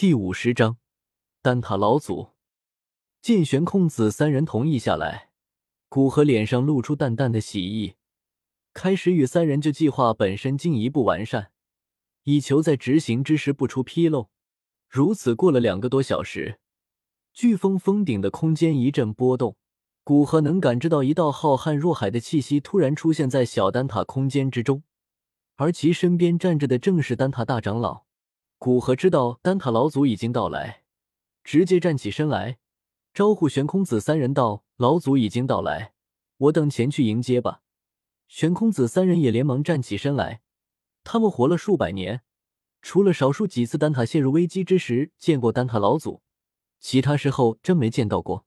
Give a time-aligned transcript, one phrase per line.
[0.00, 0.78] 第五十章，
[1.42, 2.30] 丹塔老祖
[3.20, 5.28] 见玄空子三人同意下来，
[5.90, 7.96] 古河脸上露出淡淡的喜意，
[8.72, 11.50] 开始与三人就计划本身进一步完善，
[12.22, 14.30] 以求在执行之时不出纰漏。
[14.88, 16.60] 如此过了两个多小时，
[17.36, 19.58] 飓风峰顶的空间一阵波动，
[20.02, 24.82] 古河能感知到一道浩瀚若海的气息突然出现在小丹塔空间之中，
[25.56, 28.06] 而其身边站着的正是丹塔大长老。
[28.60, 30.82] 古河知道丹塔老祖已经到来，
[31.42, 32.58] 直接站起身来，
[33.14, 35.94] 招呼玄空子三人道：“老祖已经到来，
[36.36, 37.62] 我等前去迎接吧。”
[38.28, 40.42] 玄空子三人也连忙站起身来。
[41.04, 42.20] 他们活了数百年，
[42.82, 46.20] 除了少数几次丹塔陷入危机之时见过丹塔老祖，
[46.78, 48.44] 其他时候真没见到过。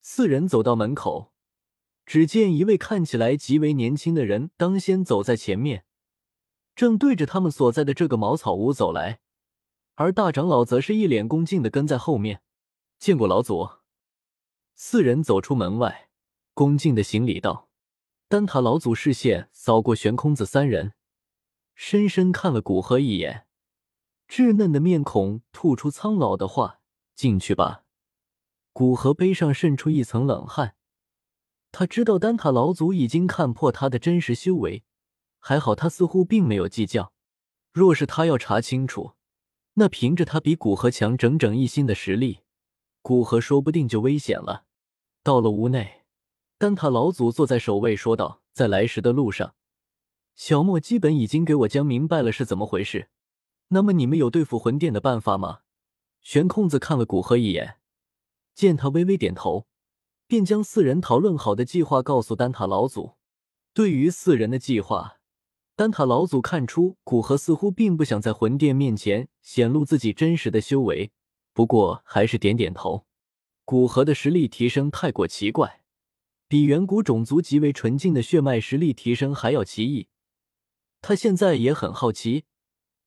[0.00, 1.30] 四人走到门口，
[2.04, 5.84] 只见一位看起来极为年轻的人当先走在前面，
[6.74, 9.20] 正对着他们所在的这个茅草屋走来。
[9.94, 12.42] 而大长老则是一脸恭敬的跟在后面，
[12.98, 13.68] 见过老祖。
[14.74, 16.08] 四人走出门外，
[16.54, 17.68] 恭敬的行礼道
[18.28, 20.94] ：“丹塔老祖。”视线扫过悬空子三人，
[21.74, 23.46] 深深看了古河一眼，
[24.26, 26.80] 稚嫩的面孔吐出苍老的话
[27.14, 27.84] ：“进去吧。”
[28.72, 30.76] 古河背上渗出一层冷汗，
[31.70, 34.84] 他知道丹塔老祖已经看破他的真实修为，
[35.38, 37.12] 还好他似乎并没有计较。
[37.72, 39.12] 若是他要查清楚，
[39.74, 42.40] 那凭着他比古河强整整一星的实力，
[43.00, 44.64] 古河说不定就危险了。
[45.22, 46.02] 到了屋内，
[46.58, 49.54] 丹塔老祖坐在首位，说道：“在来时的路上，
[50.34, 53.08] 小莫基本已经给我讲明白了是怎么回事。
[53.68, 55.60] 那么你们有对付魂殿的办法吗？”
[56.20, 57.78] 玄空子看了古河一眼，
[58.54, 59.66] 见他微微点头，
[60.26, 63.14] 便将四人讨论好的计划告诉丹塔老祖。
[63.72, 65.21] 对于四人的计划。
[65.74, 71.10] 丹塔老祖看出古河似乎并不想在魂殿面前显露自己真实的修为，
[71.54, 73.06] 不过还是点点头。
[73.64, 75.82] 古河的实力提升太过奇怪，
[76.46, 80.08] 比远古种族极为纯净的血脉实力提升还要奇异。
[81.00, 82.44] 他现在也很好奇，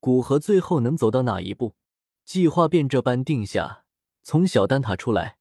[0.00, 1.76] 古河最后能走到哪一步。
[2.24, 3.84] 计划便这般定下。
[4.22, 5.38] 从小丹塔出来，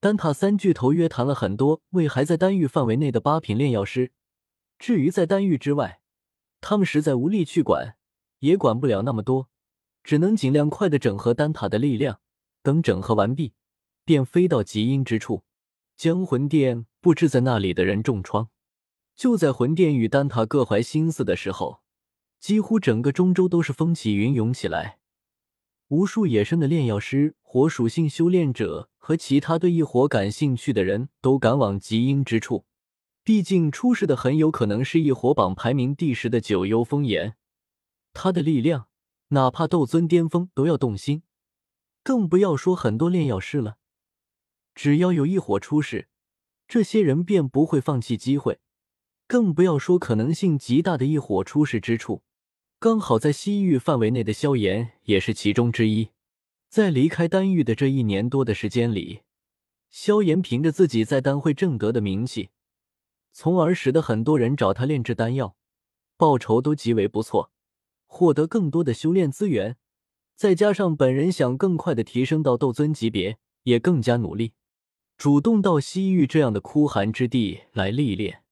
[0.00, 4.10] 丹塔三巨头约谈了很多为还在丹域范围内的八品炼药师。
[4.78, 6.00] 至于在丹域之外，
[6.68, 7.96] 他们实在无力去管，
[8.40, 9.48] 也管不了那么多，
[10.02, 12.18] 只能尽量快的整合丹塔的力量。
[12.60, 13.52] 等整合完毕，
[14.04, 15.44] 便飞到极阴之处，
[15.96, 18.48] 将魂殿布置在那里的人重创。
[19.14, 21.82] 就在魂殿与丹塔各怀心思的时候，
[22.40, 24.98] 几乎整个中州都是风起云涌起来，
[25.86, 32.64] 无数野生的炼药师、火属性修炼者和其他对异火感兴趣的人都赶往极阴之处。
[33.26, 37.34] 毕竟出事的很有可能是异火榜排名第十的九幽风炎，
[38.12, 38.86] 他的力量
[39.30, 41.24] 哪怕斗尊巅峰都要动心，
[42.04, 43.78] 更不要说很多炼药师了。
[44.76, 46.06] 只要有一火出世，
[46.68, 48.60] 这些人便不会放弃机会，
[49.26, 52.22] 更不要说可能性极大的一火出世之处。
[52.78, 56.10] 刚好在西域范围内的萧炎也是其中之一。
[56.68, 59.22] 在离开丹域的这一年多的时间里，
[59.90, 62.50] 萧炎凭着自己在丹会挣得的名气。
[63.38, 65.58] 从而使得很多人找他炼制丹药，
[66.16, 67.52] 报酬都极为不错，
[68.06, 69.76] 获得更多的修炼资源。
[70.34, 74.54] 再加上本人想更快的提升到斗尊级别，也更加努力，
[75.18, 78.42] 主动到西域这样的枯寒之地来历练，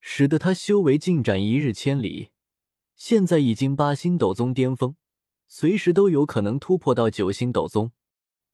[0.00, 2.28] 使得他修为进展一日千里。
[2.94, 4.94] 现在已经八星斗宗巅峰，
[5.48, 7.90] 随时都有可能突破到九星斗宗。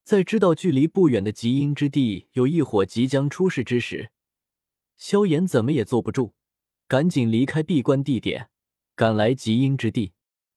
[0.02, 4.12] 在知道距离不远的极阴之地有一伙即将出世之时，
[4.96, 6.34] 萧炎怎么也坐不住，
[6.86, 8.50] 赶紧离开闭关地点，
[8.94, 10.12] 赶来极阴之地。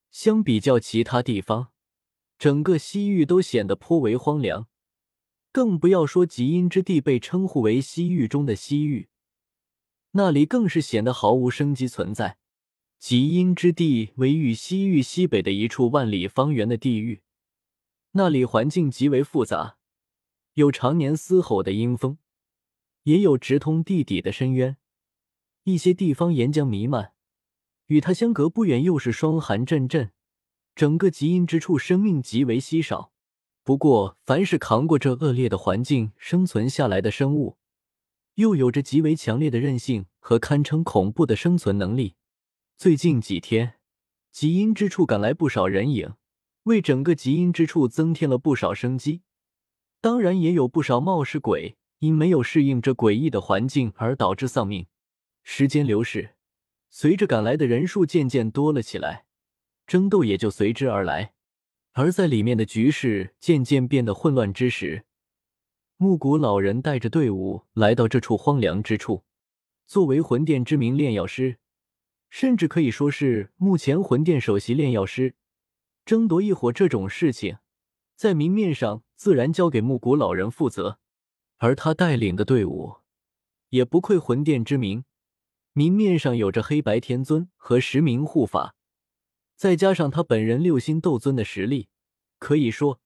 [0.09, 1.71] 相比较其他地方，
[2.39, 4.67] 整个西域都显得颇为荒凉，
[5.51, 9.09] 更不要说极阴之地被称呼为西域中的西域，
[10.11, 12.37] 那里更是显得毫无生机存在。
[12.97, 17.21] 极阴之地位于西域西北的一处万里方圆的地域，
[18.11, 19.77] 那里环境极为复杂，
[20.53, 22.17] 有常年嘶吼的阴风。
[23.07, 24.75] 也有直通地底的深渊，
[25.63, 27.13] 一些地方岩浆弥漫，
[27.85, 30.11] 与它相隔不远又是霜寒阵阵，
[30.75, 33.13] 整个极阴之处生命极为稀少。
[33.63, 37.55] 不过，凡是扛过这恶劣的环境生存下来的生物，
[38.35, 42.15] 又有着极为强烈的韧性和堪称恐怖的生存能力。
[42.75, 43.75] 最近几天，
[44.33, 46.15] 极阴之处赶来不少人影，
[46.63, 49.21] 为整个极阴之处增添了不少生机。
[50.01, 51.77] 当然，也有不少冒失鬼。
[51.99, 54.87] 因没有适应这诡异的环境而导致丧命。
[55.43, 56.35] 时间流逝，
[56.89, 59.25] 随着赶来的人数渐渐多了起来，
[59.85, 61.33] 争斗也就随之而来。
[61.93, 65.05] 而在里面的局势渐渐变得混乱之时，
[65.95, 69.23] 木谷老人带着队伍来到这处荒凉之处。
[69.87, 71.57] 作为魂殿知名炼药师，
[72.29, 75.35] 甚至可以说是目前魂殿首席炼药师，
[76.05, 77.57] 争夺异火这种事情，
[78.15, 80.99] 在明面上自然交给木谷老人负责。
[81.57, 82.97] 而他带领的队伍，
[83.69, 85.03] 也不愧魂殿之名，
[85.73, 88.75] 明面上有着黑白天尊和十名护法。
[89.55, 91.89] 再加上他本人六星斗尊的实力，
[92.37, 93.01] 可以说，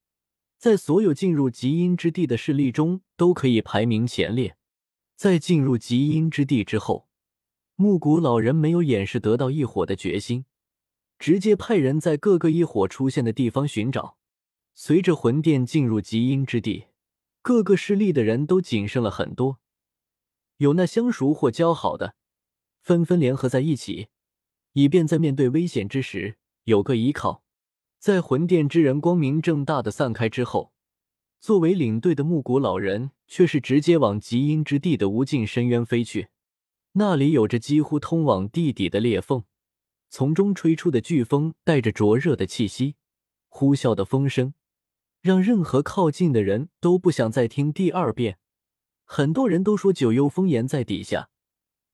[0.57, 4.57] 在所有进入极阴之地的势力中都可以排名前列。
[5.15, 7.07] 在进入极阴之地之后，
[7.75, 10.43] 木谷老人没有掩饰得到异火的决心，
[11.17, 14.17] 直接派人在各个异火出现的地方寻找。
[14.73, 16.87] 随着魂殿进入极阴之地，
[17.41, 19.59] 各个势力的人都谨慎了很多，
[20.57, 22.15] 有那相熟或交好的，
[22.81, 24.09] 纷纷联合在一起，
[24.73, 26.37] 以便在面对危险之时。
[26.65, 27.43] 有个依靠，
[27.97, 30.71] 在魂殿之人光明正大的散开之后，
[31.39, 36.27] 作为领队的木谷老人却是直接往极阴之地的无尽深渊飞去。
[36.91, 39.43] 那里有着几乎通往地底的裂缝，
[40.09, 42.95] 从中吹出的飓风带着灼热的气息，
[43.47, 44.53] 呼啸的风声
[45.21, 48.39] 让任何靠近的人都不想再听第二遍。
[49.05, 51.29] 很多人都说九幽风岩在底下，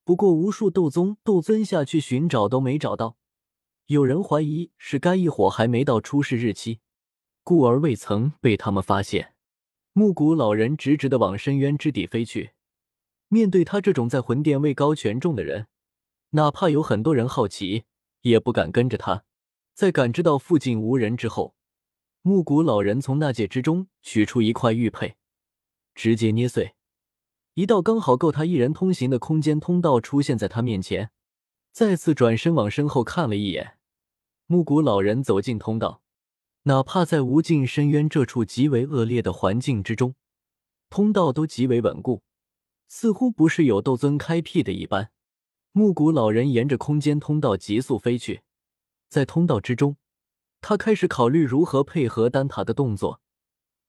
[0.03, 3.17] 不过无数斗宗、斗尊下去寻找都没找到。
[3.87, 6.79] 有人怀疑是该异火还没到出世日期，
[7.43, 9.33] 故而未曾被他们发现。
[9.91, 12.51] 木谷老人直直的往深渊之底飞去。
[13.27, 15.67] 面对他这种在魂殿位高权重的人，
[16.29, 17.83] 哪怕有很多人好奇，
[18.21, 19.25] 也不敢跟着他。
[19.73, 21.56] 在感知到附近无人之后，
[22.27, 25.15] 木谷老人从纳戒之中取出一块玉佩，
[25.95, 26.75] 直接捏碎，
[27.53, 31.11] 一道刚好够他一人通行的空间通道出现在他面前。
[31.71, 33.77] 再次转身往身后看了一眼。
[34.45, 36.01] 木谷老人走进通道，
[36.63, 40.13] 哪怕在无尽深渊这处极为恶劣的环境之中，
[40.89, 42.23] 通道都极为稳固，
[42.89, 45.11] 似乎不是有斗尊开辟的一般。
[45.71, 48.41] 木谷老人沿着空间通道急速飞去，
[49.07, 49.95] 在通道之中，
[50.61, 53.21] 他开始考虑如何配合丹塔的动作，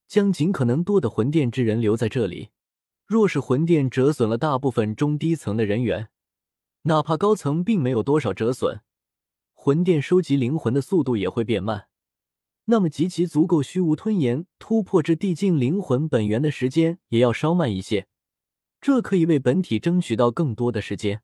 [0.07, 2.51] 将尽可能多的魂殿之人留在这里。
[3.07, 6.11] 若是魂殿折损了大部分中低层的人员，
[6.83, 8.83] 哪怕高层并没有多少折损。
[9.55, 11.89] 魂殿收集灵魂的速度也会变慢，
[12.67, 18.07] 那么集齐足够虚无吞炎突破至地境灵魂本源的时间也要稍慢一些，
[18.81, 21.23] 这可以为本体争取到更多的时间。